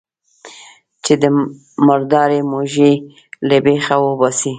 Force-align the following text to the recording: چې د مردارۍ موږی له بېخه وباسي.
چې 1.03 1.13
د 1.21 1.23
مردارۍ 1.87 2.41
موږی 2.51 2.91
له 3.47 3.57
بېخه 3.65 3.95
وباسي. 4.01 4.49